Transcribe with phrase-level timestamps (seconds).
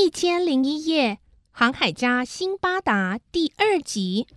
[0.00, 1.18] 一千零一夜，
[1.50, 4.28] 航海家辛巴达第二集。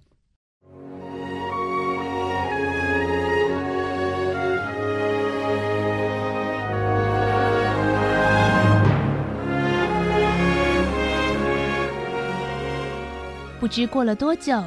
[13.59, 14.64] 不知过了多久，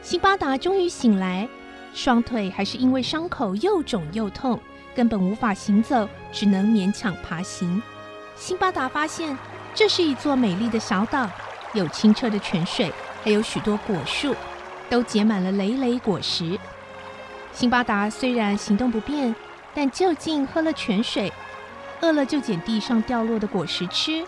[0.00, 1.46] 辛巴达终于醒来，
[1.92, 4.58] 双腿还是因为伤口又肿又痛，
[4.94, 7.82] 根本无法行走，只能勉强爬行。
[8.36, 9.36] 辛巴达发现。
[9.74, 11.28] 这是一座美丽的小岛，
[11.72, 14.34] 有清澈的泉水，还有许多果树，
[14.88, 16.58] 都结满了累累果实。
[17.52, 19.34] 辛巴达虽然行动不便，
[19.74, 21.32] 但就近喝了泉水，
[22.00, 24.24] 饿了就捡地上掉落的果实吃。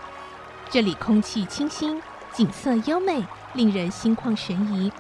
[0.71, 2.01] 这里空气清新，
[2.33, 4.91] 景色优美，令人心旷神怡。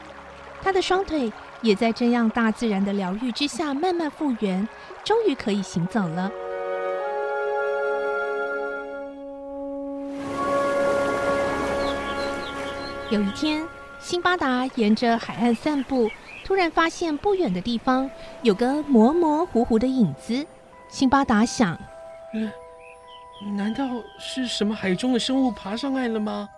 [0.62, 4.68] 他的双腿也在这样大自然的疗愈之下慢慢复原，
[5.02, 6.30] 终于可以行走了。
[13.12, 13.68] 有一天，
[14.00, 16.10] 辛巴达沿着海岸散步，
[16.46, 18.10] 突然发现不远的地方
[18.40, 20.46] 有个模模糊糊的影子。
[20.88, 21.78] 辛巴达想
[22.32, 22.50] ：“嗯，
[23.54, 23.86] 难道
[24.18, 26.48] 是什么海中的生物爬上来了吗？”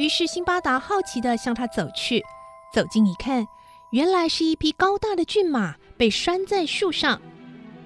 [0.00, 2.24] 于是，辛巴达好奇地向他走去。
[2.72, 3.46] 走近一看，
[3.92, 7.20] 原来是一匹高大的骏马被拴在树上。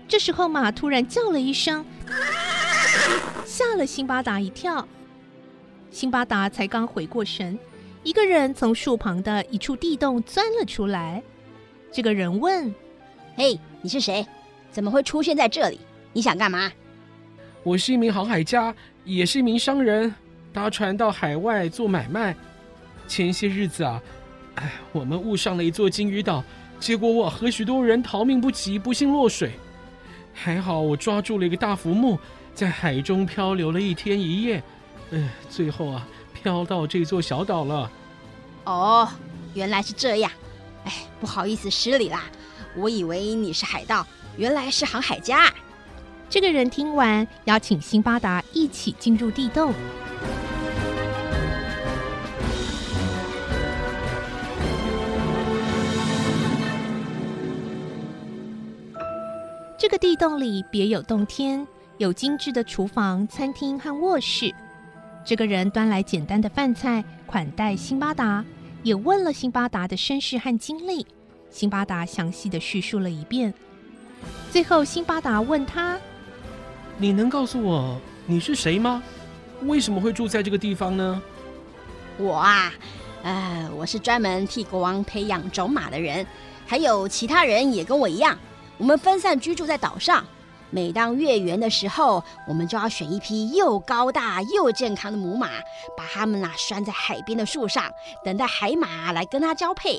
[0.06, 1.84] 这时候，马突然叫了一声，
[3.44, 4.86] 吓了辛巴达一跳。
[5.90, 7.58] 辛巴达才刚回过神。
[8.08, 11.22] 一个人从树旁的一处地洞钻了出来。
[11.92, 12.74] 这个人问
[13.36, 14.26] ：“嘿，你是谁？
[14.70, 15.78] 怎么会出现在这里？
[16.14, 16.72] 你想干嘛
[17.62, 20.14] ？”“我是一名航海家，也是一名商人，
[20.54, 22.34] 搭船到海外做买卖。
[23.06, 24.02] 前些日子啊，
[24.54, 26.42] 哎，我们误上了一座金鱼岛，
[26.80, 29.50] 结果我和许多人逃命不及，不幸落水。
[30.32, 32.18] 还好我抓住了一个大浮木，
[32.54, 34.62] 在海中漂流了一天一夜。
[35.10, 36.08] 嗯，最后啊。”
[36.40, 37.90] 飘到这座小岛了。
[38.68, 39.08] 哦，
[39.54, 40.30] 原来是这样。
[40.84, 42.24] 哎，不好意思，失礼啦。
[42.76, 44.06] 我以为你是海盗，
[44.36, 45.50] 原来是航海家。
[46.28, 49.72] 这个人听完，邀请辛巴达一起进入地洞。
[59.78, 61.66] 这个地洞里别有洞天，
[61.96, 64.54] 有精致的厨房、餐厅和卧室。
[65.24, 68.44] 这个人端来简单的饭菜款待辛巴达，
[68.82, 71.06] 也问了辛巴达的身世和经历。
[71.50, 73.52] 辛巴达详细的叙述了一遍。
[74.50, 75.98] 最后，辛巴达问他
[76.98, 79.02] ：“你能告诉我你是谁吗？
[79.62, 81.22] 为什么会住在这个地方呢？”
[82.18, 82.72] 我啊，
[83.22, 86.26] 呃，我是专门替国王培养种马的人，
[86.66, 88.36] 还有其他人也跟我一样，
[88.76, 90.24] 我们分散居住在岛上。
[90.70, 95.48] 每当月圆的时候，我们就要选一匹又高大又健康的母马，
[95.96, 97.90] 把它们呐拴在海边的树上，
[98.22, 99.98] 等待海马来跟它交配。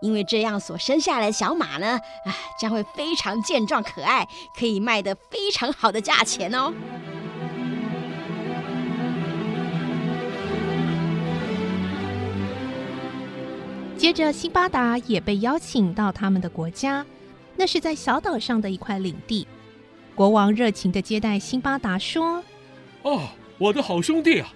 [0.00, 6.70] 因为这样所生下来的小马呢，啊， 将会非常健壮可爱，可以卖得非常好的价钱哦。
[13.96, 17.04] 接着，辛巴达也被邀请到他们的国家，
[17.56, 19.46] 那是在小岛上的一块领地。
[20.20, 22.44] 国王热情的接待辛巴达，说
[23.00, 23.22] ：“哦，
[23.56, 24.52] 我的好兄弟啊，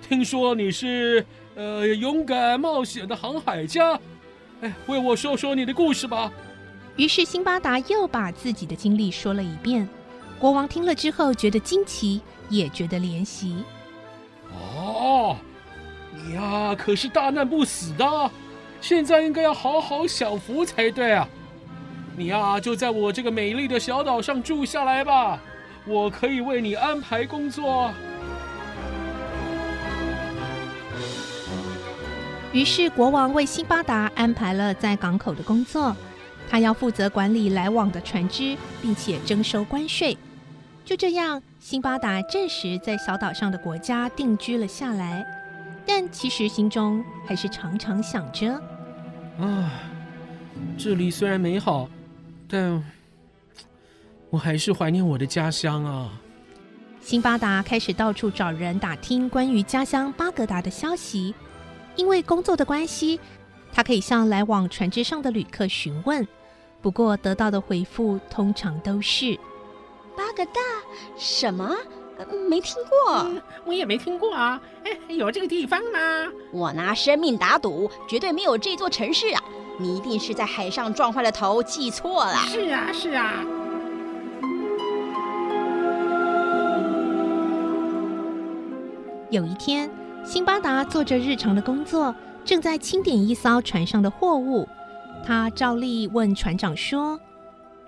[0.00, 4.00] 听说你是呃勇敢冒险的航海家，
[4.62, 6.32] 哎，为我说说你的故事吧。”
[6.96, 9.86] 于是辛巴达又把自己的经历说了一遍。
[10.38, 13.62] 国王听了之后，觉得惊奇，也觉得怜惜。
[14.54, 15.36] 哦，
[16.14, 18.30] 你呀可是大难不死的，
[18.80, 21.28] 现在应该要好好享福才对啊。
[22.16, 25.40] 你呀，就在我这个美丽的小岛上住下来吧，
[25.84, 27.92] 我可以为你安排工作。
[32.52, 35.94] 于是，国王为辛巴达安排了在港口的工作，
[36.48, 40.16] 他要负责管理来往的船只，并且征收关税。
[40.84, 45.26] 就这样，辛巴达暂时在小岛上的国家定居了下来，
[45.84, 48.52] 但其实心中还是常常想着：
[49.40, 49.72] 啊，
[50.78, 51.88] 这里虽然美好。
[52.48, 52.82] 但
[54.30, 56.10] 我还是怀念我的家乡啊！
[57.00, 61.34] 辛巴达开始到处找人打听关于家乡巴格达的消息。
[61.96, 63.20] 因为工作的关系，
[63.72, 66.26] 他可以向来往船只上的旅客询问。
[66.82, 69.38] 不过得到的回复通常都是
[70.16, 70.60] ：“巴格达
[71.16, 71.72] 什么？
[72.48, 73.30] 没听过，
[73.64, 74.60] 我也没听过啊！
[75.08, 75.98] 有这个地方吗？
[76.52, 79.42] 我拿生命打赌，绝对没有这座城市啊！”
[79.78, 82.34] 你一定是在海上撞坏了头，记错了。
[82.48, 83.44] 是啊，是啊。
[89.30, 89.90] 有一天，
[90.24, 94.68] 辛巴达做着日常的工作，正在清点一艘船上的货物。
[95.26, 97.18] 他照例问船长说：“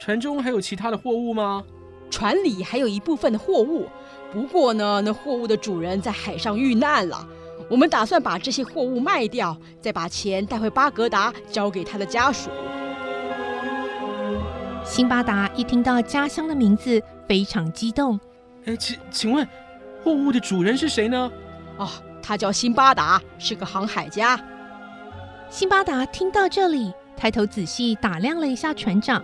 [0.00, 1.62] 船中还有其他的货物吗？”
[2.10, 3.86] 船里还有一部分的货物，
[4.32, 7.26] 不过呢，那货物的主人在海上遇难了。
[7.68, 12.48] 我们打算把这些货物卖掉，再把钱带回巴格达，交给他的家属。
[14.84, 18.18] 辛巴达一听到家乡的名字，非常激动。
[18.66, 19.46] 哎，请请问，
[20.04, 21.30] 货物的主人是谁呢？
[21.76, 21.88] 哦，
[22.22, 24.38] 他叫辛巴达，是个航海家。
[25.50, 29.20] 辛巴达听到这里，抬头仔细打量了一下船长，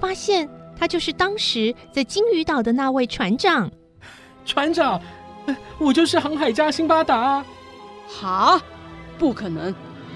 [0.00, 3.70] 发现他就是当时在金鱼岛的那位船长。
[4.46, 5.00] 船长，
[5.78, 7.44] 我就是航海家辛巴达。
[8.08, 8.60] 哈，
[9.18, 9.74] 不可能！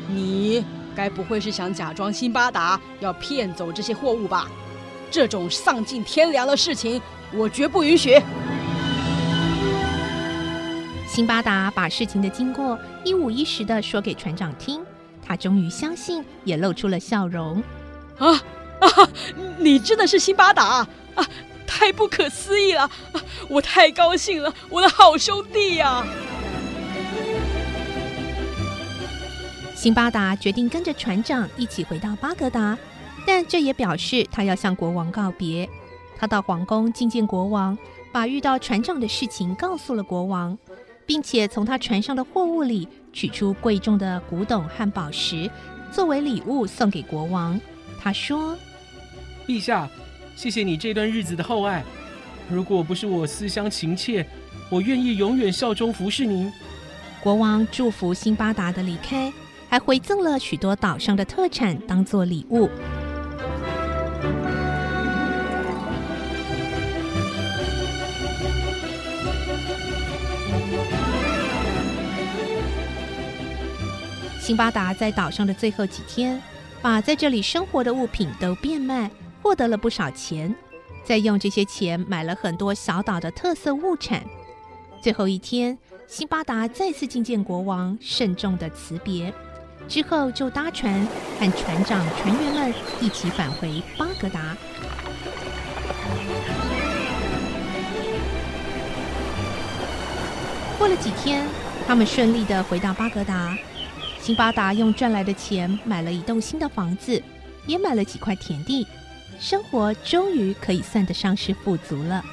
[0.08, 4.48] 你该不会是想假装辛巴达要骗走这些货物吧？
[5.10, 7.00] 这种丧尽天良的事情，
[7.32, 8.20] 我绝不允许。
[11.08, 14.84] 辛巴达把事情的经过一五一十的说给船长听，
[15.24, 17.62] 他终于相信，也露出了笑容。
[18.18, 18.32] 啊
[18.80, 19.08] 啊！
[19.58, 21.26] 你真的是辛巴达啊！
[21.66, 22.82] 太不可思议了！
[22.82, 22.90] 啊，
[23.48, 26.04] 我太高兴了，我的好兄弟呀！
[29.76, 32.76] 辛巴达决定跟着船长一起回到巴格达，
[33.26, 35.68] 但这也表示他要向国王告别。
[36.16, 37.76] 他到皇宫觐见国王，
[38.10, 40.56] 把遇到船长的事情告诉了国王，
[41.04, 45.48] 并且从他船上的货物里取出贵重的古董和宝石，
[45.92, 47.60] 作为礼物送给国王。
[48.00, 48.56] 他说
[49.46, 49.86] ：“陛下，
[50.34, 51.84] 谢谢你这段日子的厚爱。
[52.48, 54.26] 如果不是我思乡情切，
[54.70, 56.50] 我愿意永远效忠服侍您。”
[57.22, 59.30] 国王祝福辛巴达的离开。
[59.68, 62.70] 还回赠了许多岛上的特产当做礼物。
[74.38, 76.40] 辛巴达在岛上的最后几天，
[76.80, 79.10] 把在这里生活的物品都变卖，
[79.42, 80.54] 获得了不少钱，
[81.04, 84.24] 再用这些钱买了很多小岛的特色物产。
[85.02, 85.76] 最后一天，
[86.06, 89.34] 辛巴达再次觐见国王，慎重的辞别。
[89.88, 91.06] 之后就搭船，
[91.38, 94.56] 和船长、船员们一起返回巴格达。
[100.78, 101.46] 过了几天，
[101.86, 103.56] 他们顺利的回到巴格达。
[104.20, 107.22] 辛巴达用赚来的钱买了一栋新的房子，
[107.64, 108.86] 也买了几块田地，
[109.38, 112.24] 生活终于可以算得上是富足了。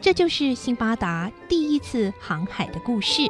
[0.00, 3.22] 这就是辛巴达第一次航海的故事。